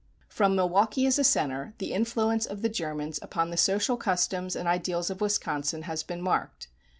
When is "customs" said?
3.97-4.55